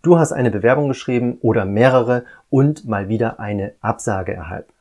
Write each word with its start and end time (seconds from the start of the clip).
Du 0.00 0.16
hast 0.16 0.32
eine 0.32 0.52
Bewerbung 0.52 0.86
geschrieben 0.86 1.38
oder 1.40 1.64
mehrere 1.64 2.24
und 2.50 2.86
mal 2.86 3.08
wieder 3.08 3.40
eine 3.40 3.72
Absage 3.80 4.32
erhalten. 4.32 4.72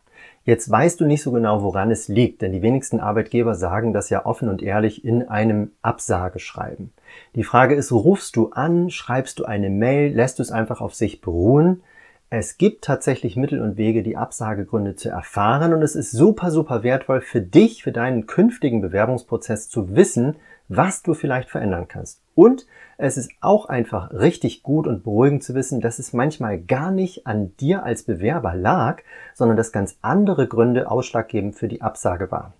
Jetzt 0.43 0.69
weißt 0.69 1.01
du 1.01 1.05
nicht 1.05 1.23
so 1.23 1.31
genau, 1.31 1.63
woran 1.63 1.89
es 1.89 2.07
liegt, 2.07 2.43
denn 2.43 2.51
die 2.51 2.61
wenigsten 2.61 2.99
Arbeitgeber 2.99 3.55
sagen 3.55 3.93
das 3.93 4.11
ja 4.11 4.27
offen 4.27 4.47
und 4.47 4.61
ehrlich 4.61 5.03
in 5.03 5.27
einem 5.27 5.71
Absageschreiben. 5.81 6.93
Die 7.33 7.43
Frage 7.43 7.73
ist, 7.73 7.91
rufst 7.91 8.35
du 8.35 8.51
an, 8.51 8.91
schreibst 8.91 9.39
du 9.39 9.45
eine 9.45 9.71
Mail, 9.71 10.13
lässt 10.13 10.37
du 10.37 10.43
es 10.43 10.51
einfach 10.51 10.81
auf 10.81 10.93
sich 10.93 11.19
beruhen? 11.19 11.81
Es 12.29 12.59
gibt 12.59 12.83
tatsächlich 12.83 13.35
Mittel 13.35 13.59
und 13.61 13.75
Wege, 13.75 14.03
die 14.03 14.17
Absagegründe 14.17 14.95
zu 14.95 15.09
erfahren 15.09 15.73
und 15.73 15.81
es 15.81 15.95
ist 15.95 16.11
super, 16.11 16.51
super 16.51 16.83
wertvoll 16.83 17.21
für 17.21 17.41
dich, 17.41 17.81
für 17.81 17.91
deinen 17.91 18.27
künftigen 18.27 18.81
Bewerbungsprozess 18.81 19.67
zu 19.67 19.95
wissen, 19.95 20.35
was 20.69 21.03
du 21.03 21.13
vielleicht 21.13 21.49
verändern 21.49 21.87
kannst. 21.87 22.21
Und 22.35 22.65
es 22.97 23.17
ist 23.17 23.31
auch 23.41 23.67
einfach 23.67 24.11
richtig 24.11 24.63
gut 24.63 24.87
und 24.87 25.03
beruhigend 25.03 25.43
zu 25.43 25.55
wissen, 25.55 25.81
dass 25.81 25.99
es 25.99 26.13
manchmal 26.13 26.59
gar 26.59 26.91
nicht 26.91 27.27
an 27.27 27.55
dir 27.57 27.83
als 27.83 28.03
Bewerber 28.03 28.55
lag, 28.55 29.01
sondern 29.33 29.57
dass 29.57 29.71
ganz 29.71 29.97
andere 30.01 30.47
Gründe 30.47 30.89
ausschlaggebend 30.89 31.55
für 31.55 31.67
die 31.67 31.81
Absage 31.81 32.31
waren. 32.31 32.53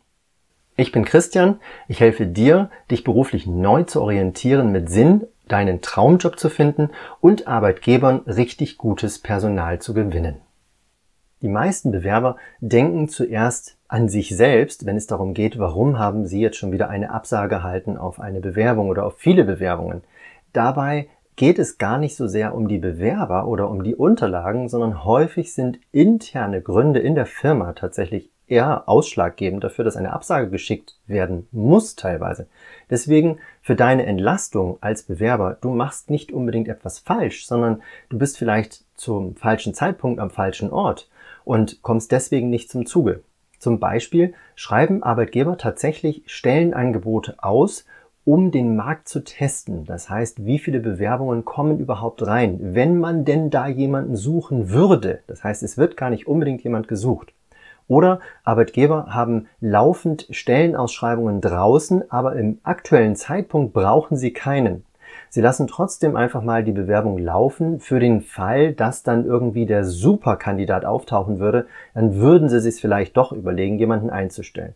Ich 0.76 0.92
bin 0.92 1.06
Christian, 1.06 1.60
ich 1.88 2.00
helfe 2.02 2.28
dir, 2.28 2.70
dich 2.92 3.04
beruflich 3.04 3.48
neu 3.48 3.84
zu 3.84 4.02
orientieren 4.02 4.72
mit 4.72 4.90
Sinn 4.90 5.26
deinen 5.48 5.82
Traumjob 5.82 6.40
zu 6.40 6.50
finden 6.50 6.90
und 7.22 7.48
Arbeitgebern 7.48 8.20
richtig 8.28 8.78
gutes 8.78 9.20
Personal 9.20 9.80
zu 9.80 9.94
gewinnen. 9.94 10.42
Die 11.42 11.50
meisten 11.50 11.92
Bewerber 11.92 12.38
denken 12.62 13.10
zuerst 13.10 13.78
an 13.88 14.10
sich 14.10 14.36
selbst, 14.36 14.88
wenn 14.88 14.98
es 14.98 15.06
darum 15.06 15.36
geht, 15.36 15.60
warum 15.60 16.00
haben 16.00 16.26
sie 16.26 16.42
jetzt 16.42 16.58
schon 16.58 16.72
wieder 16.72 16.90
eine 16.90 17.12
Absage 17.12 17.56
erhalten 17.56 17.96
auf 17.96 18.20
eine 18.20 18.40
Bewerbung 18.40 18.90
oder 18.90 19.06
auf 19.06 19.18
viele 19.18 19.44
Bewerbungen. 19.44 20.02
Dabei 20.52 21.10
geht 21.36 21.60
es 21.60 21.78
gar 21.78 22.00
nicht 22.00 22.16
so 22.16 22.26
sehr 22.26 22.56
um 22.56 22.68
die 22.68 22.80
Bewerber 22.80 23.48
oder 23.48 23.70
um 23.70 23.84
die 23.84 23.96
Unterlagen, 23.96 24.68
sondern 24.68 25.06
häufig 25.06 25.54
sind 25.54 25.80
interne 25.92 26.60
Gründe 26.60 27.00
in 27.02 27.14
der 27.14 27.28
Firma 27.28 27.74
tatsächlich 27.74 28.32
eher 28.48 28.90
ausschlaggebend 28.90 29.64
dafür, 29.64 29.86
dass 29.86 29.98
eine 29.98 30.14
Absage 30.14 30.50
geschickt 30.50 30.98
werden 31.06 31.48
muss 31.52 31.96
teilweise. 31.96 32.48
Deswegen 32.90 33.38
für 33.62 33.76
deine 33.76 34.08
Entlastung 34.08 34.78
als 34.82 35.04
Bewerber, 35.04 35.58
du 35.62 35.70
machst 35.70 36.10
nicht 36.10 36.32
unbedingt 36.32 36.68
etwas 36.68 36.98
falsch, 36.98 37.46
sondern 37.46 37.84
du 38.10 38.18
bist 38.18 38.40
vielleicht 38.40 38.86
zum 38.96 39.36
falschen 39.36 39.76
Zeitpunkt 39.76 40.20
am 40.20 40.32
falschen 40.32 40.72
Ort 40.72 41.10
und 41.48 41.82
kommst 41.82 42.12
deswegen 42.12 42.50
nicht 42.50 42.70
zum 42.70 42.86
Zuge. 42.86 43.24
Zum 43.58 43.80
Beispiel 43.80 44.34
schreiben 44.56 45.02
Arbeitgeber 45.02 45.58
tatsächlich 45.58 46.24
Stellenangebote 46.28 47.36
aus, 47.42 47.86
um 48.26 48.52
den 48.52 48.76
Markt 48.76 49.08
zu 49.08 49.24
testen. 49.24 49.86
Das 49.86 50.10
heißt, 50.10 50.46
wie 50.46 50.60
viele 50.60 50.82
Bewerbungen 50.82 51.46
kommen 51.46 51.80
überhaupt 51.80 52.28
rein, 52.28 52.60
wenn 52.62 53.00
man 53.00 53.24
denn 53.24 53.50
da 53.50 53.68
jemanden 53.68 54.18
suchen 54.18 54.70
würde. 54.70 55.22
Das 55.28 55.44
heißt, 55.46 55.64
es 55.64 55.78
wird 55.78 55.96
gar 55.96 56.10
nicht 56.10 56.28
unbedingt 56.28 56.62
jemand 56.64 56.90
gesucht. 56.90 57.34
Oder 57.88 58.20
Arbeitgeber 58.44 59.08
haben 59.10 59.48
laufend 59.62 60.28
Stellenausschreibungen 60.30 61.40
draußen, 61.40 62.12
aber 62.12 62.36
im 62.36 62.60
aktuellen 62.64 63.16
Zeitpunkt 63.16 63.72
brauchen 63.72 64.18
sie 64.18 64.34
keinen. 64.34 64.84
Sie 65.30 65.42
lassen 65.42 65.68
trotzdem 65.68 66.16
einfach 66.16 66.42
mal 66.42 66.64
die 66.64 66.72
Bewerbung 66.72 67.18
laufen 67.18 67.80
für 67.80 68.00
den 68.00 68.22
Fall, 68.22 68.74
dass 68.74 69.04
dann 69.04 69.26
irgendwie 69.26 69.66
der 69.66 69.84
Superkandidat 69.84 70.86
auftauchen 70.86 71.40
würde, 71.40 71.68
dann 71.94 72.16
würden 72.16 72.50
sie 72.50 72.62
sich 72.62 72.80
vielleicht 72.80 73.18
doch 73.18 73.32
überlegen, 73.32 73.78
jemanden 73.78 74.10
einzustellen. 74.10 74.74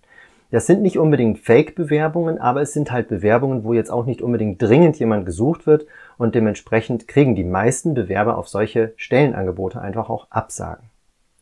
Das 0.51 0.67
sind 0.67 0.81
nicht 0.81 0.99
unbedingt 0.99 1.39
Fake-Bewerbungen, 1.39 2.37
aber 2.37 2.61
es 2.61 2.73
sind 2.73 2.91
halt 2.91 3.07
Bewerbungen, 3.07 3.63
wo 3.63 3.73
jetzt 3.73 3.89
auch 3.89 4.05
nicht 4.05 4.21
unbedingt 4.21 4.61
dringend 4.61 4.99
jemand 4.99 5.25
gesucht 5.25 5.65
wird 5.65 5.85
und 6.17 6.35
dementsprechend 6.35 7.07
kriegen 7.07 7.35
die 7.35 7.45
meisten 7.45 7.93
Bewerber 7.93 8.37
auf 8.37 8.49
solche 8.49 8.91
Stellenangebote 8.97 9.79
einfach 9.79 10.09
auch 10.09 10.27
Absagen. 10.29 10.90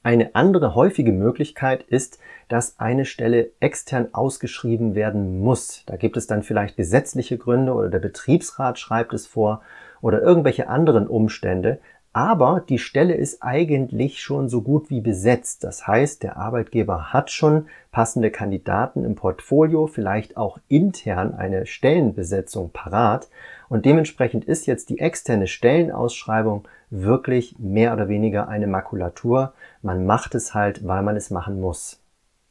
Eine 0.10 0.34
andere 0.34 0.74
häufige 0.74 1.12
Möglichkeit 1.12 1.84
ist, 1.84 2.18
dass 2.48 2.80
eine 2.80 3.06
Stelle 3.06 3.52
extern 3.60 4.08
ausgeschrieben 4.12 4.96
werden 4.96 5.40
muss. 5.40 5.84
Da 5.86 5.97
gibt 5.97 6.18
es 6.18 6.25
dann 6.25 6.42
vielleicht 6.42 6.78
gesetzliche 6.78 7.38
Gründe 7.38 7.74
oder 7.75 7.90
der 7.90 8.00
Betriebsrat 8.00 8.80
schreibt 8.80 9.14
es 9.14 9.28
vor 9.28 9.62
oder 10.02 10.19
irgendwelche 10.19 10.68
anderen 10.68 11.06
Umstände. 11.08 11.78
Aber 12.12 12.64
die 12.68 12.80
Stelle 12.80 13.14
ist 13.14 13.44
eigentlich 13.44 14.20
schon 14.20 14.50
so 14.50 14.64
gut 14.64 14.90
wie 14.90 15.00
besetzt. 15.00 15.64
Das 15.64 15.86
heißt, 15.86 16.24
der 16.24 16.38
Arbeitgeber 16.38 17.14
hat 17.14 17.30
schon 17.30 17.68
passende 17.92 18.31
Kandidaten 18.31 19.06
im 19.06 19.16
Portfolio, 19.16 19.86
vielleicht 19.86 20.36
auch 20.36 20.58
intern 20.68 21.36
eine 21.36 21.68
Stellenbesetzung 21.68 22.72
parat. 22.72 23.30
Und 23.69 23.86
dementsprechend 23.86 24.46
ist 24.46 24.66
jetzt 24.66 24.90
die 24.90 25.00
externe 25.00 25.46
Stellenausschreibung 25.46 26.68
wirklich 26.90 27.59
mehr 27.59 27.94
oder 27.94 28.09
weniger 28.09 28.48
eine 28.48 28.66
Makulatur. 28.66 29.53
Man 29.84 30.08
macht 30.08 30.34
es 30.34 30.56
halt, 30.56 30.88
weil 30.88 31.03
man 31.03 31.16
es 31.16 31.30
machen 31.30 31.62
muss. 31.62 32.02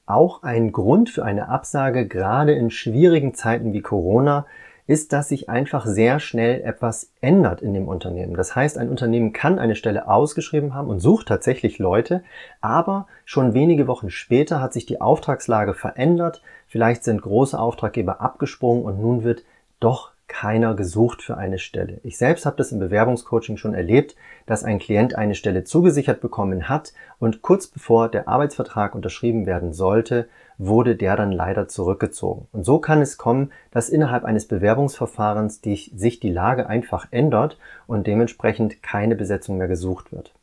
Auch 0.07 0.43
ein 0.43 0.71
Grund 0.71 1.11
für 1.11 1.25
eine 1.25 1.49
Absage, 1.49 2.07
gerade 2.07 2.53
in 2.53 2.71
schwierigen 2.71 3.35
Zeiten 3.35 3.73
wie 3.73 3.83
Corona, 3.83 4.47
ist, 4.88 5.12
dass 5.12 5.28
sich 5.28 5.49
einfach 5.50 5.84
sehr 5.87 6.19
schnell 6.19 6.62
etwas 6.62 7.12
ändert 7.21 7.60
in 7.60 7.75
dem 7.75 7.87
Unternehmen. 7.87 8.34
Das 8.34 8.56
heißt, 8.56 8.78
ein 8.78 8.88
Unternehmen 8.88 9.34
kann 9.34 9.59
eine 9.59 9.76
Stelle 9.76 10.09
ausgeschrieben 10.09 10.75
haben 10.75 10.88
und 10.88 10.99
sucht 10.99 11.28
tatsächlich 11.28 11.78
Leute, 11.78 12.25
aber 12.62 13.06
schon 13.26 13.53
wenige 13.53 13.87
Wochen 13.87 14.10
später 14.10 14.60
hat 14.62 14.72
sich 14.72 14.87
die 14.87 15.00
Auftragslage 15.00 15.75
verändert, 15.75 16.43
vielleicht 16.66 17.04
sind 17.04 17.21
große 17.21 17.59
Auftraggeber 17.59 18.22
abgesprungen 18.22 18.82
und 18.82 18.99
nun 18.99 19.25
wird 19.25 19.44
doch 19.78 20.12
keiner 20.28 20.75
gesucht 20.75 21.22
für 21.22 21.37
eine 21.37 21.59
Stelle. 21.59 22.00
Ich 22.05 22.19
selbst 22.19 22.47
habe 22.47 22.56
das 22.56 22.71
im 22.71 22.78
Bewerbungscoaching 22.78 23.56
schon 23.56 23.75
erlebt, 23.75 24.15
dass 24.47 24.62
ein 24.62 24.78
Klient 24.78 25.16
eine 25.16 25.34
Stelle 25.34 25.65
zugesichert 25.65 26.21
bekommen 26.21 26.69
hat 26.69 26.93
und 27.19 27.43
kurz 27.43 27.66
bevor 27.66 28.09
der 28.09 28.28
Arbeitsvertrag 28.28 28.94
unterschrieben 28.94 29.47
werden 29.47 29.72
sollte, 29.72 30.28
wurde 30.59 30.97
der 30.97 31.17
dann 31.17 31.33
leider 31.33 31.69
zurückgezogen. 31.69 32.47
Und 32.53 32.65
so 32.65 32.78
kann 32.78 33.00
es 33.00 33.17
kommen, 33.17 33.53
dass 33.71 33.88
innerhalb 33.88 34.25
eines 34.25 34.47
Bewerbungsverfahrens 34.47 35.61
die, 35.61 35.77
sich 35.77 36.21
die 36.21 36.31
Lage 36.31 36.69
einfach 36.69 37.09
ändert 37.11 37.59
und 37.87 38.06
dementsprechend 38.06 38.83
keine 38.83 39.17
Besetzung 39.17 39.56
mehr 39.56 39.69
gesucht 39.69 40.12
wird. 40.12 40.34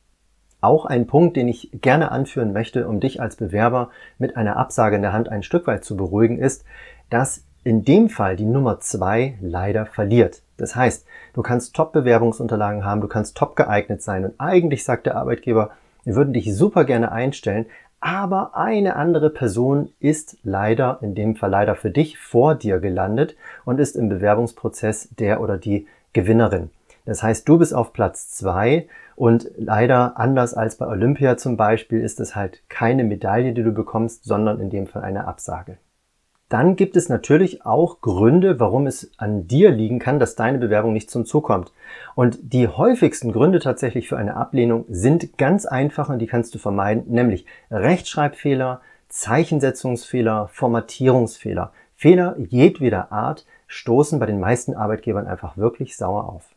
Auch 0.61 0.85
ein 0.85 1.05
Punkt, 1.05 1.37
den 1.37 1.47
ich 1.47 1.69
gerne 1.73 2.11
anführen 2.11 2.51
möchte, 2.51 2.87
um 2.87 2.99
dich 2.99 3.21
als 3.21 3.35
Bewerber 3.35 3.91
mit 4.17 4.35
einer 4.35 4.57
Absage 4.57 4.95
in 4.95 5.03
der 5.03 5.13
Hand 5.13 5.29
ein 5.29 5.43
Stück 5.43 5.67
weit 5.67 5.83
zu 5.83 5.95
beruhigen, 5.95 6.39
ist, 6.39 6.65
dass 7.09 7.43
in 7.65 7.83
dem 7.83 8.09
Fall 8.09 8.35
die 8.35 8.45
Nummer 8.45 8.79
zwei 8.79 9.37
leider 9.41 9.87
verliert. 9.87 10.43
Das 10.55 10.75
heißt, 10.75 11.05
du 11.33 11.41
kannst 11.41 11.75
Top-Bewerbungsunterlagen 11.75 12.85
haben, 12.85 13.01
du 13.01 13.07
kannst 13.07 13.35
top 13.35 13.55
geeignet 13.55 14.03
sein 14.03 14.23
und 14.23 14.39
eigentlich 14.39 14.85
sagt 14.85 15.07
der 15.07 15.17
Arbeitgeber, 15.17 15.71
wir 16.03 16.15
würden 16.15 16.31
dich 16.31 16.55
super 16.55 16.85
gerne 16.85 17.11
einstellen, 17.11 17.65
aber 17.99 18.55
eine 18.55 18.95
andere 18.95 19.31
Person 19.31 19.89
ist 19.99 20.37
leider, 20.43 20.99
in 21.01 21.15
dem 21.15 21.35
Fall 21.35 21.49
leider 21.49 21.75
für 21.75 21.89
dich, 21.89 22.19
vor 22.19 22.53
dir 22.53 22.79
gelandet 22.79 23.35
und 23.65 23.79
ist 23.79 23.95
im 23.95 24.09
Bewerbungsprozess 24.09 25.09
der 25.17 25.41
oder 25.41 25.57
die 25.57 25.87
Gewinnerin. 26.13 26.69
Das 27.05 27.23
heißt, 27.23 27.49
du 27.49 27.57
bist 27.57 27.73
auf 27.73 27.93
Platz 27.93 28.29
zwei 28.29 28.87
und 29.15 29.49
leider 29.57 30.19
anders 30.19 30.53
als 30.53 30.75
bei 30.75 30.85
Olympia 30.85 31.35
zum 31.35 31.57
Beispiel 31.57 32.01
ist 32.01 32.19
es 32.19 32.35
halt 32.35 32.61
keine 32.69 33.03
Medaille, 33.03 33.53
die 33.53 33.63
du 33.63 33.71
bekommst, 33.71 34.23
sondern 34.23 34.59
in 34.59 34.69
dem 34.69 34.85
Fall 34.85 35.03
eine 35.03 35.25
Absage. 35.25 35.77
Dann 36.49 36.75
gibt 36.75 36.95
es 36.95 37.09
natürlich 37.09 37.65
auch 37.65 38.01
Gründe, 38.01 38.59
warum 38.59 38.85
es 38.85 39.11
an 39.17 39.47
dir 39.47 39.71
liegen 39.71 39.97
kann, 39.97 40.19
dass 40.19 40.35
deine 40.35 40.59
Bewerbung 40.59 40.93
nicht 40.93 41.09
zum 41.09 41.25
Zug 41.25 41.45
kommt. 41.45 41.73
Und 42.13 42.37
die 42.53 42.67
häufigsten 42.67 43.31
Gründe 43.31 43.59
tatsächlich 43.59 44.07
für 44.07 44.17
eine 44.17 44.35
Ablehnung 44.35 44.85
sind 44.87 45.37
ganz 45.39 45.65
einfach 45.65 46.09
und 46.09 46.19
die 46.19 46.27
kannst 46.27 46.53
du 46.53 46.59
vermeiden, 46.59 47.05
nämlich 47.07 47.45
Rechtschreibfehler, 47.71 48.81
Zeichensetzungsfehler, 49.09 50.47
Formatierungsfehler. 50.49 51.71
Fehler 51.95 52.35
jedweder 52.37 53.11
Art 53.11 53.45
stoßen 53.67 54.19
bei 54.19 54.27
den 54.27 54.39
meisten 54.39 54.75
Arbeitgebern 54.75 55.27
einfach 55.27 55.57
wirklich 55.57 55.97
sauer 55.97 56.29
auf. 56.29 56.54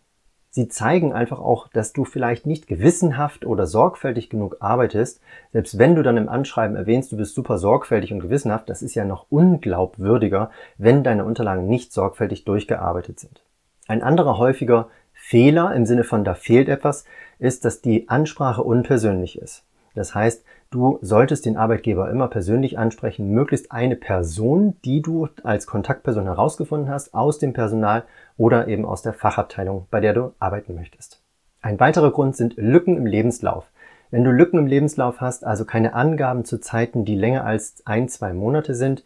Sie 0.51 0.69
zeigen 0.69 1.13
einfach 1.13 1.41
auch, 1.41 1.69
dass 1.69 1.93
du 1.93 2.05
vielleicht 2.05 2.47
nicht 2.47 2.67
gewissenhaft 2.67 3.45
oder 3.45 3.67
sorgfältig 3.67 4.31
genug 4.31 4.57
arbeitest. 4.61 5.21
Selbst 5.53 5.79
wenn 5.79 5.95
du 5.95 6.03
dann 6.03 6.17
im 6.17 6.29
Anschreiben 6.29 6.77
erwähnst, 6.77 7.13
du 7.13 7.17
bist 7.17 7.35
super 7.35 7.59
sorgfältig 7.59 8.13
und 8.13 8.21
gewissenhaft, 8.21 8.69
das 8.71 8.83
ist 8.83 8.95
ja 8.95 9.05
noch 9.05 9.27
unglaubwürdiger, 9.31 10.51
wenn 10.79 11.05
deine 11.05 11.25
Unterlagen 11.25 11.67
nicht 11.67 11.93
sorgfältig 11.93 12.45
durchgearbeitet 12.45 13.21
sind. 13.21 13.43
Ein 13.87 14.03
anderer 14.03 14.39
häufiger 14.39 14.89
Fehler 15.13 15.75
im 15.75 15.85
Sinne 15.85 16.05
von 16.05 16.25
da 16.25 16.35
fehlt 16.35 16.69
etwas, 16.69 17.05
ist, 17.39 17.65
dass 17.65 17.83
die 17.83 18.09
Ansprache 18.09 18.63
unpersönlich 18.63 19.39
ist. 19.39 19.65
Das 19.95 20.15
heißt, 20.15 20.45
du 20.71 20.99
solltest 21.01 21.47
den 21.47 21.57
Arbeitgeber 21.57 22.11
immer 22.11 22.29
persönlich 22.29 22.79
ansprechen, 22.79 23.31
möglichst 23.31 23.73
eine 23.73 23.97
Person, 23.97 24.77
die 24.85 25.01
du 25.01 25.29
als 25.43 25.67
Kontaktperson 25.67 26.25
herausgefunden 26.25 26.91
hast, 26.91 27.15
aus 27.15 27.39
dem 27.39 27.53
Personal 27.53 28.05
oder 28.37 28.69
eben 28.69 28.85
aus 28.85 29.03
der 29.03 29.15
Fachabteilung, 29.15 29.87
bei 29.91 30.01
der 30.01 30.13
du 30.13 30.33
arbeiten 30.39 30.75
möchtest. 30.75 31.23
Ein 31.63 31.81
weiterer 31.81 32.13
Grund 32.13 32.37
sind 32.37 32.55
Lücken 32.57 32.97
im 32.97 33.07
Lebenslauf. 33.07 33.65
Wenn 34.11 34.25
du 34.25 34.31
Lücken 34.31 34.59
im 34.59 34.67
Lebenslauf 34.67 35.21
hast, 35.21 35.45
also 35.45 35.65
keine 35.65 35.95
Angaben 35.95 36.45
zu 36.45 36.61
Zeiten, 36.61 37.05
die 37.05 37.17
länger 37.17 37.45
als 37.45 37.83
ein, 37.85 38.09
zwei 38.09 38.33
Monate 38.33 38.75
sind, 38.75 39.05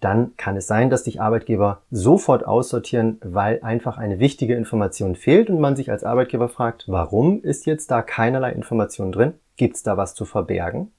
dann 0.00 0.36
kann 0.36 0.56
es 0.56 0.66
sein, 0.66 0.90
dass 0.90 1.04
dich 1.04 1.20
Arbeitgeber 1.20 1.80
sofort 1.90 2.46
aussortieren, 2.46 3.18
weil 3.24 3.60
einfach 3.62 3.96
eine 3.96 4.18
wichtige 4.18 4.54
Information 4.54 5.16
fehlt 5.16 5.48
und 5.48 5.60
man 5.60 5.76
sich 5.76 5.90
als 5.90 6.04
Arbeitgeber 6.04 6.48
fragt, 6.48 6.84
warum 6.88 7.42
ist 7.42 7.64
jetzt 7.64 7.90
da 7.90 8.02
keinerlei 8.02 8.52
Information 8.52 9.12
drin? 9.12 9.34
Gibt 9.56 9.76
es 9.76 9.82
da 9.82 9.96
was 9.96 10.14
zu 10.14 10.24
verbergen? 10.24 10.90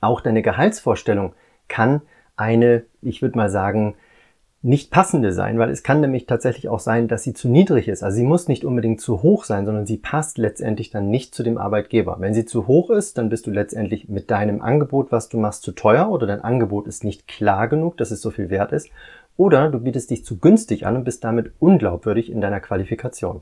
Auch 0.00 0.20
deine 0.20 0.42
Gehaltsvorstellung 0.42 1.34
kann 1.68 2.02
eine, 2.36 2.84
ich 3.02 3.22
würde 3.22 3.36
mal 3.36 3.50
sagen, 3.50 3.94
nicht 4.60 4.90
passende 4.90 5.32
sein, 5.32 5.58
weil 5.58 5.70
es 5.70 5.84
kann 5.84 6.00
nämlich 6.00 6.26
tatsächlich 6.26 6.68
auch 6.68 6.80
sein, 6.80 7.06
dass 7.06 7.22
sie 7.22 7.32
zu 7.32 7.48
niedrig 7.48 7.86
ist. 7.86 8.02
Also 8.02 8.16
sie 8.16 8.24
muss 8.24 8.48
nicht 8.48 8.64
unbedingt 8.64 9.00
zu 9.00 9.22
hoch 9.22 9.44
sein, 9.44 9.66
sondern 9.66 9.86
sie 9.86 9.98
passt 9.98 10.36
letztendlich 10.36 10.90
dann 10.90 11.10
nicht 11.10 11.32
zu 11.32 11.44
dem 11.44 11.58
Arbeitgeber. 11.58 12.16
Wenn 12.18 12.34
sie 12.34 12.44
zu 12.44 12.66
hoch 12.66 12.90
ist, 12.90 13.18
dann 13.18 13.28
bist 13.28 13.46
du 13.46 13.52
letztendlich 13.52 14.08
mit 14.08 14.32
deinem 14.32 14.60
Angebot, 14.60 15.12
was 15.12 15.28
du 15.28 15.38
machst, 15.38 15.62
zu 15.62 15.72
teuer 15.72 16.10
oder 16.10 16.26
dein 16.26 16.42
Angebot 16.42 16.88
ist 16.88 17.04
nicht 17.04 17.28
klar 17.28 17.68
genug, 17.68 17.96
dass 17.98 18.10
es 18.10 18.20
so 18.20 18.30
viel 18.30 18.50
wert 18.50 18.72
ist. 18.72 18.90
Oder 19.36 19.70
du 19.70 19.78
bietest 19.78 20.10
dich 20.10 20.24
zu 20.24 20.38
günstig 20.38 20.84
an 20.86 20.96
und 20.96 21.04
bist 21.04 21.22
damit 21.22 21.52
unglaubwürdig 21.60 22.28
in 22.28 22.40
deiner 22.40 22.58
Qualifikation. 22.58 23.40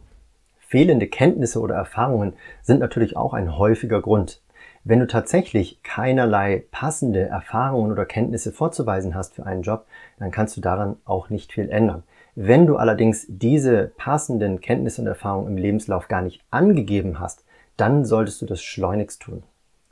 Fehlende 0.59 1.07
Kenntnisse 1.07 1.61
oder 1.61 1.77
Erfahrungen 1.77 2.35
sind 2.61 2.81
natürlich 2.81 3.17
auch 3.17 3.33
ein 3.33 3.57
häufiger 3.57 4.03
Grund. 4.03 4.43
Wenn 4.89 5.01
du 5.01 5.09
tatsächlich 5.09 5.83
keinerlei 5.83 6.63
passende 6.71 7.23
Erfahrungen 7.23 7.91
oder 7.91 8.05
Kenntnisse 8.05 8.53
vorzuweisen 8.53 9.17
hast 9.17 9.35
für 9.35 9.45
einen 9.45 9.63
Job, 9.63 9.85
dann 10.21 10.31
kannst 10.31 10.57
du 10.57 10.61
daran 10.61 10.95
auch 11.05 11.29
nicht 11.29 11.53
viel 11.53 11.71
ändern. 11.71 12.05
Wenn 12.37 12.69
du 12.69 12.77
allerdings 12.77 13.27
diese 13.29 13.91
passenden 13.97 14.61
Kenntnisse 14.61 15.01
und 15.01 15.09
Erfahrungen 15.09 15.49
im 15.49 15.57
Lebenslauf 15.57 16.07
gar 16.07 16.23
nicht 16.23 16.41
angegeben 16.53 17.19
hast, 17.19 17.45
dann 17.77 18.05
solltest 18.05 18.41
du 18.43 18.47
das 18.47 18.63
schleunigst 18.63 19.23
tun. 19.23 19.43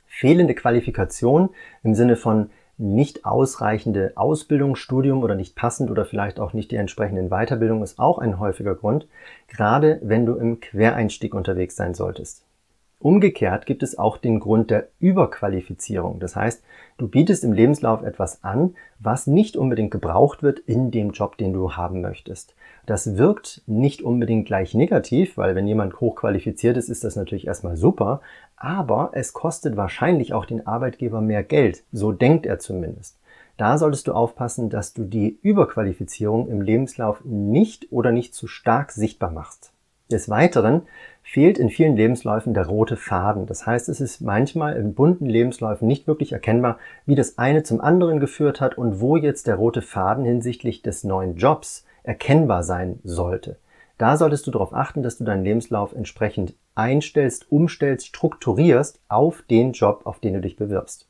Fehlende 0.07 0.55
Qualifikation 0.55 1.49
im 1.83 1.93
Sinne 1.93 2.15
von 2.15 2.49
nicht 2.77 3.25
ausreichende 3.25 4.13
Ausbildung, 4.15 4.77
Studium 4.77 5.23
oder 5.23 5.35
nicht 5.35 5.57
passend 5.57 5.91
oder 5.91 6.05
vielleicht 6.05 6.39
auch 6.39 6.53
nicht 6.53 6.71
die 6.71 6.77
entsprechenden 6.77 7.27
Weiterbildung 7.27 7.83
ist 7.83 7.99
auch 7.99 8.17
ein 8.17 8.39
häufiger 8.39 8.75
Grund, 8.75 9.09
gerade 9.49 9.99
wenn 10.03 10.25
du 10.25 10.35
im 10.35 10.61
Quereinstieg 10.61 11.33
unterwegs 11.33 11.75
sein 11.75 11.93
solltest. 11.93 12.44
Umgekehrt 12.99 13.65
gibt 13.65 13.83
es 13.83 13.97
auch 13.97 14.17
den 14.17 14.39
Grund 14.39 14.71
der 14.71 14.87
Überqualifizierung. 14.99 16.19
Das 16.19 16.35
heißt, 16.35 16.63
du 16.97 17.07
bietest 17.07 17.43
im 17.43 17.51
Lebenslauf 17.51 18.01
etwas 18.03 18.43
an, 18.43 18.75
was 18.99 19.27
nicht 19.27 19.57
unbedingt 19.57 19.91
gebraucht 19.91 20.41
wird 20.41 20.59
in 20.59 20.91
dem 20.91 21.11
Job, 21.11 21.37
den 21.37 21.53
du 21.53 21.73
haben 21.73 22.01
möchtest. 22.01 22.55
Das 22.85 23.17
wirkt 23.17 23.61
nicht 23.67 24.01
unbedingt 24.01 24.45
gleich 24.47 24.73
negativ, 24.73 25.37
weil 25.37 25.55
wenn 25.55 25.67
jemand 25.67 25.99
hochqualifiziert 25.99 26.77
ist, 26.77 26.89
ist 26.89 27.03
das 27.03 27.15
natürlich 27.15 27.47
erstmal 27.47 27.75
super, 27.75 28.21
aber 28.55 29.11
es 29.13 29.33
kostet 29.33 29.75
wahrscheinlich 29.75 30.33
auch 30.33 30.45
den 30.45 30.65
Arbeitgeber 30.65 31.21
mehr 31.21 31.43
Geld. 31.43 31.83
So 31.91 32.11
denkt 32.11 32.45
er 32.45 32.59
zumindest. 32.59 33.19
Da 33.57 33.77
solltest 33.77 34.07
du 34.07 34.13
aufpassen, 34.13 34.69
dass 34.69 34.93
du 34.93 35.03
die 35.03 35.39
Überqualifizierung 35.41 36.49
im 36.49 36.61
Lebenslauf 36.61 37.23
nicht 37.23 37.91
oder 37.91 38.11
nicht 38.11 38.33
zu 38.33 38.47
stark 38.47 38.91
sichtbar 38.91 39.31
machst. 39.31 39.71
Des 40.11 40.29
Weiteren 40.29 40.83
fehlt 41.27 41.57
in 41.57 41.71
vielen 41.71 41.97
Lebensläufen 41.97 42.53
der 42.53 42.67
rote 42.67 42.95
Faden. 42.95 43.47
Das 43.47 43.65
heißt, 43.65 43.89
es 43.89 43.99
ist 43.99 44.21
manchmal 44.21 44.77
in 44.77 44.93
bunten 44.93 45.25
Lebensläufen 45.25 45.87
nicht 45.87 46.05
wirklich 46.07 46.31
erkennbar, 46.31 46.77
wie 47.07 47.15
das 47.15 47.39
eine 47.39 47.63
zum 47.63 47.81
anderen 47.81 48.19
geführt 48.19 48.61
hat 48.61 48.77
und 48.77 49.01
wo 49.01 49.17
jetzt 49.17 49.47
der 49.47 49.55
rote 49.55 49.81
Faden 49.81 50.23
hinsichtlich 50.23 50.83
des 50.83 51.03
neuen 51.03 51.35
Jobs 51.35 51.83
erkennbar 52.03 52.61
sein 52.61 52.99
sollte. 53.03 53.57
Da 53.97 54.17
solltest 54.17 54.45
du 54.45 54.51
darauf 54.51 54.73
achten, 54.73 55.01
dass 55.01 55.17
du 55.17 55.23
deinen 55.23 55.43
Lebenslauf 55.43 55.93
entsprechend 55.95 56.53
einstellst, 56.75 57.51
umstellst, 57.51 58.05
strukturierst 58.05 58.99
auf 59.09 59.41
den 59.49 59.71
Job, 59.71 60.01
auf 60.03 60.19
den 60.19 60.35
du 60.35 60.41
dich 60.41 60.57
bewirbst. 60.57 61.07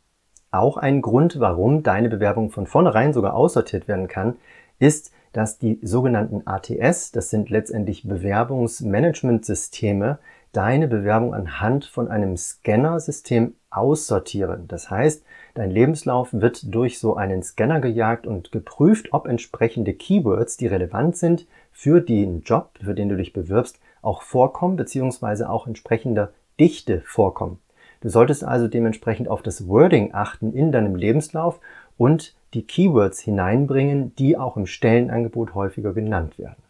Auch 0.49 0.77
ein 0.77 1.01
Grund, 1.01 1.41
warum 1.41 1.83
deine 1.83 2.07
Bewerbung 2.07 2.51
von 2.51 2.67
vornherein 2.67 3.11
sogar 3.11 3.33
aussortiert 3.33 3.89
werden 3.89 4.07
kann, 4.07 4.37
ist, 4.79 5.11
dass 5.35 5.57
die 5.57 5.79
sogenannten 5.81 6.43
ATS, 6.45 7.11
das 7.11 7.29
sind 7.29 7.49
letztendlich 7.49 8.07
Bewerbungsmanagementsysteme, 8.07 10.19
deine 10.53 10.87
Bewerbung 10.87 11.33
anhand 11.33 11.83
von 11.83 12.07
einem 12.07 12.37
Scannersystem 12.37 13.55
aussortieren. 13.69 14.69
Das 14.69 14.89
heißt, 14.89 15.25
dein 15.53 15.71
Lebenslauf 15.71 16.29
wird 16.31 16.73
durch 16.73 16.99
so 16.99 17.17
einen 17.17 17.43
Scanner 17.43 17.81
gejagt 17.81 18.25
und 18.25 18.53
geprüft, 18.53 19.11
ob 19.11 19.27
entsprechende 19.27 19.93
Keywords, 19.93 20.55
die 20.55 20.67
relevant 20.67 21.17
sind 21.17 21.47
für 21.73 21.99
den 21.99 22.43
Job, 22.43 22.69
für 22.81 22.93
den 22.93 23.09
du 23.09 23.17
dich 23.17 23.33
bewirbst, 23.33 23.77
auch 24.01 24.21
vorkommen, 24.21 24.77
beziehungsweise 24.77 25.49
auch 25.49 25.67
entsprechender 25.67 26.31
Dichte 26.57 27.01
vorkommen. 27.01 27.59
Du 27.99 28.07
solltest 28.07 28.45
also 28.45 28.69
dementsprechend 28.69 29.27
auf 29.27 29.41
das 29.41 29.67
Wording 29.67 30.13
achten 30.13 30.53
in 30.53 30.71
deinem 30.71 30.95
Lebenslauf 30.95 31.59
und 31.97 32.35
die 32.55 32.65
Keywords 32.65 33.19
hineinbringen, 33.19 34.15
die 34.15 34.37
auch 34.37 34.57
im 34.57 34.65
Stellenangebot 34.65 35.53
häufiger 35.53 35.93
genannt 35.93 36.39
werden. 36.39 36.63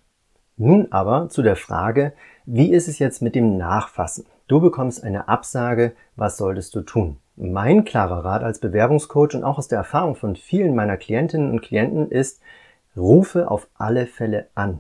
Nun 0.58 0.92
aber 0.92 1.30
zu 1.30 1.42
der 1.44 1.56
Frage, 1.56 2.14
wie 2.46 2.72
ist 2.72 2.88
es 2.88 3.00
jetzt 3.00 3.22
mit 3.22 3.36
dem 3.36 3.58
Nachfassen? 3.58 4.26
Du 4.48 4.60
bekommst 4.60 5.04
eine 5.04 5.28
Absage, 5.28 5.94
was 6.16 6.38
solltest 6.38 6.76
du 6.76 6.82
tun? 6.82 7.18
Mein 7.36 7.84
klarer 7.86 8.24
Rat 8.24 8.44
als 8.44 8.60
Bewerbungscoach 8.60 9.36
und 9.36 9.44
auch 9.44 9.58
aus 9.58 9.68
der 9.68 9.78
Erfahrung 9.78 10.16
von 10.16 10.36
vielen 10.36 10.76
meiner 10.76 10.98
Klientinnen 10.98 11.52
und 11.52 11.62
Klienten 11.62 12.10
ist, 12.10 12.42
rufe 12.96 13.52
auf 13.52 13.68
alle 13.76 14.08
Fälle 14.08 14.48
an. 14.56 14.80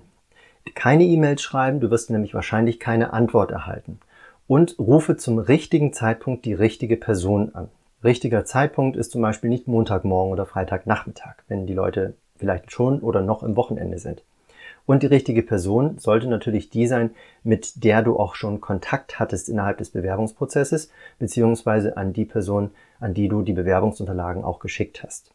Keine 0.73 1.03
E-Mails 1.03 1.41
schreiben, 1.41 1.79
du 1.79 1.91
wirst 1.91 2.09
nämlich 2.09 2.33
wahrscheinlich 2.33 2.79
keine 2.79 3.13
Antwort 3.13 3.51
erhalten. 3.51 3.99
Und 4.47 4.79
rufe 4.79 5.17
zum 5.17 5.37
richtigen 5.39 5.91
Zeitpunkt 5.91 6.45
die 6.45 6.53
richtige 6.53 6.97
Person 6.97 7.53
an 7.53 7.69
richtiger 8.05 8.45
Zeitpunkt 8.45 8.95
ist 8.95 9.11
zum 9.11 9.21
Beispiel 9.21 9.49
nicht 9.49 9.67
Montagmorgen 9.67 10.31
oder 10.31 10.45
Freitagnachmittag, 10.45 11.35
wenn 11.47 11.67
die 11.67 11.73
Leute 11.73 12.15
vielleicht 12.37 12.71
schon 12.71 13.01
oder 13.01 13.21
noch 13.21 13.43
im 13.43 13.55
Wochenende 13.55 13.99
sind. 13.99 14.23
Und 14.85 15.01
die 15.01 15.07
richtige 15.07 15.41
Person 15.41 15.97
sollte 15.97 16.27
natürlich 16.27 16.69
die 16.69 16.87
sein, 16.87 17.11
mit 17.43 17.83
der 17.83 18.03
du 18.03 18.17
auch 18.17 18.35
schon 18.35 18.61
Kontakt 18.61 19.19
hattest 19.19 19.49
innerhalb 19.49 19.79
des 19.79 19.89
Bewerbungsprozesses, 19.89 20.91
beziehungsweise 21.17 21.97
an 21.97 22.13
die 22.13 22.25
Person, 22.25 22.71
an 22.99 23.13
die 23.13 23.27
du 23.27 23.41
die 23.41 23.53
Bewerbungsunterlagen 23.53 24.43
auch 24.43 24.59
geschickt 24.59 25.03
hast. 25.03 25.31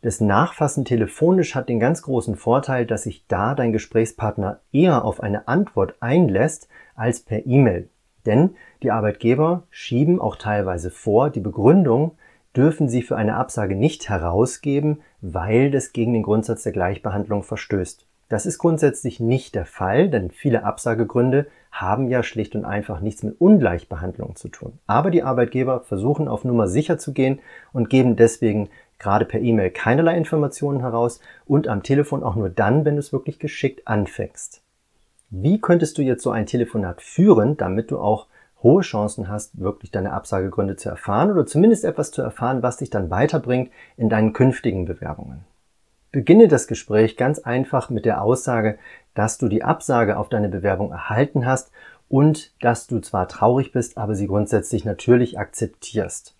Das 0.00 0.20
Nachfassen 0.20 0.84
telefonisch 0.84 1.54
hat 1.54 1.68
den 1.68 1.78
ganz 1.78 2.02
großen 2.02 2.34
Vorteil, 2.34 2.86
dass 2.86 3.04
sich 3.04 3.24
da 3.28 3.54
dein 3.54 3.72
Gesprächspartner 3.72 4.58
eher 4.72 5.04
auf 5.04 5.20
eine 5.20 5.46
Antwort 5.46 5.94
einlässt 6.00 6.68
als 6.96 7.20
per 7.20 7.46
E-Mail. 7.46 7.88
Denn 8.26 8.50
die 8.82 8.90
Arbeitgeber 8.90 9.64
schieben 9.70 10.20
auch 10.20 10.36
teilweise 10.36 10.90
vor, 10.90 11.30
die 11.30 11.40
Begründung 11.40 12.12
dürfen 12.56 12.88
sie 12.88 13.02
für 13.02 13.16
eine 13.16 13.36
Absage 13.36 13.74
nicht 13.74 14.08
herausgeben, 14.08 15.00
weil 15.20 15.70
das 15.70 15.92
gegen 15.92 16.12
den 16.12 16.22
Grundsatz 16.22 16.62
der 16.62 16.72
Gleichbehandlung 16.72 17.42
verstößt. 17.42 18.06
Das 18.28 18.46
ist 18.46 18.58
grundsätzlich 18.58 19.20
nicht 19.20 19.54
der 19.54 19.66
Fall, 19.66 20.08
denn 20.08 20.30
viele 20.30 20.64
Absagegründe 20.64 21.46
haben 21.70 22.08
ja 22.08 22.22
schlicht 22.22 22.54
und 22.54 22.64
einfach 22.64 23.00
nichts 23.00 23.22
mit 23.22 23.38
Ungleichbehandlung 23.40 24.36
zu 24.36 24.48
tun. 24.48 24.78
Aber 24.86 25.10
die 25.10 25.22
Arbeitgeber 25.22 25.80
versuchen 25.80 26.28
auf 26.28 26.44
Nummer 26.44 26.66
sicher 26.66 26.98
zu 26.98 27.12
gehen 27.12 27.40
und 27.72 27.90
geben 27.90 28.16
deswegen 28.16 28.70
gerade 28.98 29.24
per 29.24 29.40
E-Mail 29.40 29.70
keinerlei 29.70 30.16
Informationen 30.16 30.80
heraus 30.80 31.20
und 31.44 31.68
am 31.68 31.82
Telefon 31.82 32.22
auch 32.22 32.36
nur 32.36 32.48
dann, 32.48 32.84
wenn 32.84 32.94
du 32.94 33.00
es 33.00 33.12
wirklich 33.12 33.38
geschickt 33.38 33.86
anfängst. 33.86 34.61
Wie 35.34 35.62
könntest 35.62 35.96
du 35.96 36.02
jetzt 36.02 36.22
so 36.22 36.30
ein 36.30 36.44
Telefonat 36.44 37.00
führen, 37.00 37.56
damit 37.56 37.90
du 37.90 37.98
auch 37.98 38.26
hohe 38.62 38.82
Chancen 38.82 39.30
hast, 39.30 39.58
wirklich 39.58 39.90
deine 39.90 40.12
Absagegründe 40.12 40.76
zu 40.76 40.90
erfahren 40.90 41.30
oder 41.30 41.46
zumindest 41.46 41.86
etwas 41.86 42.10
zu 42.10 42.20
erfahren, 42.20 42.62
was 42.62 42.76
dich 42.76 42.90
dann 42.90 43.08
weiterbringt 43.08 43.70
in 43.96 44.10
deinen 44.10 44.34
künftigen 44.34 44.84
Bewerbungen? 44.84 45.46
Beginne 46.10 46.48
das 46.48 46.66
Gespräch 46.66 47.16
ganz 47.16 47.38
einfach 47.38 47.88
mit 47.88 48.04
der 48.04 48.20
Aussage, 48.20 48.76
dass 49.14 49.38
du 49.38 49.48
die 49.48 49.64
Absage 49.64 50.18
auf 50.18 50.28
deine 50.28 50.50
Bewerbung 50.50 50.92
erhalten 50.92 51.46
hast 51.46 51.72
und 52.10 52.52
dass 52.60 52.86
du 52.86 53.00
zwar 53.00 53.26
traurig 53.26 53.72
bist, 53.72 53.96
aber 53.96 54.14
sie 54.14 54.26
grundsätzlich 54.26 54.84
natürlich 54.84 55.38
akzeptierst. 55.38 56.36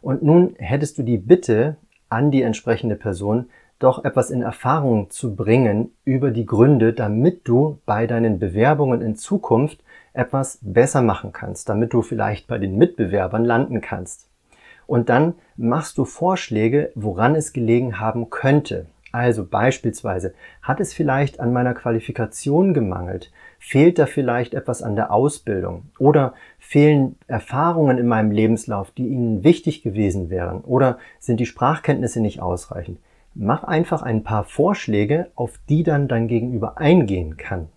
Und 0.00 0.22
nun 0.22 0.54
hättest 0.58 0.96
du 0.96 1.02
die 1.02 1.18
Bitte 1.18 1.76
an 2.08 2.30
die 2.30 2.42
entsprechende 2.42 2.94
Person, 2.94 3.50
doch 3.78 4.04
etwas 4.04 4.30
in 4.30 4.42
Erfahrung 4.42 5.10
zu 5.10 5.36
bringen 5.36 5.92
über 6.04 6.30
die 6.30 6.46
Gründe, 6.46 6.92
damit 6.92 7.46
du 7.46 7.78
bei 7.86 8.06
deinen 8.06 8.38
Bewerbungen 8.38 9.00
in 9.00 9.16
Zukunft 9.16 9.82
etwas 10.12 10.58
besser 10.62 11.02
machen 11.02 11.32
kannst, 11.32 11.68
damit 11.68 11.92
du 11.92 12.02
vielleicht 12.02 12.48
bei 12.48 12.58
den 12.58 12.76
Mitbewerbern 12.76 13.44
landen 13.44 13.80
kannst. 13.80 14.28
Und 14.86 15.10
dann 15.10 15.34
machst 15.56 15.98
du 15.98 16.04
Vorschläge, 16.04 16.90
woran 16.94 17.36
es 17.36 17.52
gelegen 17.52 18.00
haben 18.00 18.30
könnte. 18.30 18.86
Also 19.12 19.46
beispielsweise, 19.46 20.34
hat 20.62 20.80
es 20.80 20.92
vielleicht 20.92 21.40
an 21.40 21.52
meiner 21.52 21.74
Qualifikation 21.74 22.74
gemangelt? 22.74 23.30
Fehlt 23.58 23.98
da 23.98 24.06
vielleicht 24.06 24.54
etwas 24.54 24.82
an 24.82 24.96
der 24.96 25.12
Ausbildung? 25.12 25.84
Oder 25.98 26.34
fehlen 26.58 27.16
Erfahrungen 27.26 27.98
in 27.98 28.06
meinem 28.06 28.30
Lebenslauf, 28.30 28.90
die 28.90 29.08
Ihnen 29.08 29.44
wichtig 29.44 29.82
gewesen 29.82 30.30
wären? 30.30 30.60
Oder 30.60 30.98
sind 31.18 31.40
die 31.40 31.46
Sprachkenntnisse 31.46 32.20
nicht 32.20 32.40
ausreichend? 32.40 32.98
Mach 33.40 33.62
einfach 33.62 34.02
ein 34.02 34.24
paar 34.24 34.42
Vorschläge, 34.42 35.30
auf 35.36 35.60
die 35.68 35.84
dann 35.84 36.08
dein 36.08 36.26
Gegenüber 36.26 36.78
eingehen 36.78 37.36
kann. 37.36 37.68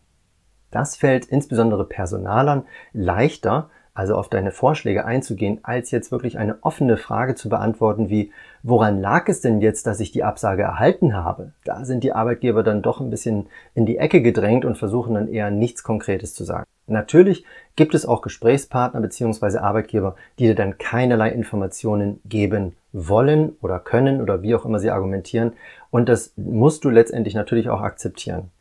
Das 0.71 0.95
fällt 0.95 1.25
insbesondere 1.25 1.85
Personalern 1.85 2.63
leichter, 2.93 3.69
also 3.93 4.15
auf 4.15 4.27
deine 4.27 4.49
Vorschläge 4.49 5.05
einzugehen, 5.05 5.59
als 5.61 5.91
jetzt 5.91 6.11
wirklich 6.11 6.39
eine 6.39 6.57
offene 6.63 6.97
Frage 6.97 7.35
zu 7.35 7.47
beantworten 7.47 8.09
wie, 8.09 8.31
woran 8.63 9.01
lag 9.01 9.29
es 9.29 9.41
denn 9.41 9.61
jetzt, 9.61 9.85
dass 9.85 9.99
ich 9.99 10.11
die 10.11 10.23
Absage 10.23 10.63
erhalten 10.63 11.13
habe? 11.13 11.51
Da 11.63 11.85
sind 11.85 12.03
die 12.03 12.13
Arbeitgeber 12.13 12.63
dann 12.63 12.81
doch 12.81 12.99
ein 12.99 13.11
bisschen 13.11 13.45
in 13.75 13.85
die 13.85 13.99
Ecke 13.99 14.23
gedrängt 14.23 14.65
und 14.65 14.79
versuchen 14.79 15.13
dann 15.13 15.27
eher 15.27 15.51
nichts 15.51 15.83
Konkretes 15.83 16.33
zu 16.33 16.43
sagen. 16.43 16.65
Natürlich 16.91 17.45
gibt 17.75 17.95
es 17.95 18.05
auch 18.05 18.21
Gesprächspartner 18.21 19.01
bzw. 19.01 19.57
Arbeitgeber, 19.57 20.15
die 20.37 20.45
dir 20.45 20.55
dann 20.55 20.77
keinerlei 20.77 21.31
Informationen 21.31 22.19
geben 22.25 22.75
wollen 22.93 23.55
oder 23.61 23.79
können 23.79 24.21
oder 24.21 24.41
wie 24.41 24.55
auch 24.55 24.65
immer 24.65 24.79
sie 24.79 24.91
argumentieren. 24.91 25.53
Und 25.89 26.09
das 26.09 26.33
musst 26.35 26.83
du 26.83 26.89
letztendlich 26.89 27.33
natürlich 27.33 27.69
auch 27.69 27.81
akzeptieren. 27.81 28.51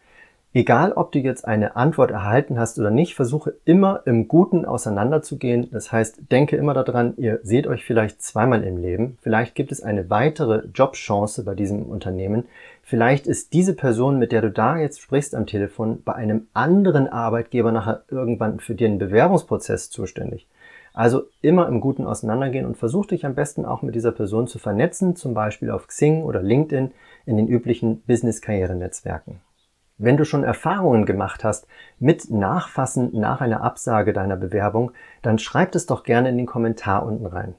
Egal, 0.52 0.92
ob 0.95 1.12
du 1.12 1.21
jetzt 1.21 1.47
eine 1.47 1.76
Antwort 1.76 2.11
erhalten 2.11 2.59
hast 2.59 2.76
oder 2.76 2.90
nicht, 2.90 3.14
versuche 3.14 3.54
immer 3.64 4.02
im 4.04 4.26
Guten 4.26 4.64
auseinanderzugehen. 4.64 5.71
Das 5.71 5.92
heißt, 5.92 6.33
denke 6.33 6.57
immer 6.57 6.75
daran, 6.75 7.14
ihr 7.19 7.38
seht 7.45 7.69
euch 7.69 7.85
vielleicht 7.85 8.21
zweimal 8.21 8.64
im 8.64 8.76
Leben. 8.76 9.16
Vielleicht 9.21 9.54
gibt 9.54 9.71
es 9.71 9.80
eine 9.80 10.11
weitere 10.11 10.64
Jobchance 10.75 11.45
bei 11.45 11.54
diesem 11.54 11.85
Unternehmen. 11.85 12.47
Vielleicht 12.83 13.28
ist 13.28 13.52
diese 13.52 13.75
Person, 13.75 14.19
mit 14.19 14.33
der 14.33 14.42
du 14.42 14.50
da 14.50 14.76
jetzt 14.76 15.00
sprichst 15.00 15.37
am 15.37 15.47
Telefon, 15.47 16.02
bei 16.04 16.16
einem 16.16 16.49
anderen 16.52 17.07
Arbeitgeber 17.07 17.71
nachher 17.71 18.02
irgendwann 18.09 18.59
für 18.59 18.75
den 18.75 18.99
Bewerbungsprozess 18.99 19.88
zuständig. 19.90 20.49
Also 20.92 21.26
immer 21.42 21.69
im 21.69 21.80
Guten 21.80 22.04
auseinandergehen 22.04 22.66
und 22.66 22.76
versuch 22.76 23.07
dich 23.07 23.25
am 23.25 23.37
besten 23.37 23.64
auch 23.64 23.83
mit 23.83 23.95
dieser 23.95 24.11
Person 24.11 24.49
zu 24.49 24.59
vernetzen, 24.59 25.14
zum 25.14 25.33
Beispiel 25.33 25.71
auf 25.71 25.87
Xing 25.87 26.25
oder 26.25 26.42
LinkedIn 26.42 26.90
in 27.25 27.37
den 27.37 27.47
üblichen 27.47 28.02
Business-Karrierenetzwerken. 28.09 29.38
Wenn 30.02 30.16
du 30.16 30.25
schon 30.25 30.45
Erfahrungen 30.45 31.04
gemacht 31.04 31.45
hast 31.45 31.66
mit 31.99 32.30
Nachfassen 32.30 33.11
nach 33.12 33.42
einer 33.42 33.62
Absage 33.62 34.14
deiner 34.14 34.37
Bewerbung, 34.37 34.92
dann 35.21 35.38
schreib 35.38 35.75
es 35.75 35.85
doch 35.85 36.04
gerne 36.04 36.30
in 36.30 36.38
den 36.38 36.47
Kommentar 36.47 37.04
unten 37.04 37.26
rein. 37.26 37.54